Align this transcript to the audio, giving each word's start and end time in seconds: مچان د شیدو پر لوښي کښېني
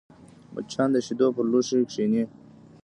مچان 0.53 0.89
د 0.93 0.97
شیدو 1.05 1.27
پر 1.35 1.45
لوښي 1.51 1.79
کښېني 1.89 2.23